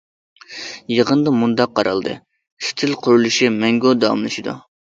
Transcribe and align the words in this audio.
يىغىندا 0.93 1.33
مۇنداق 1.41 1.75
قارالدى: 1.81 2.15
ئىستىل 2.65 2.99
قۇرۇلۇشى 3.05 3.55
مەڭگۈ 3.63 3.97
داۋاملىشىدۇ. 4.05 4.61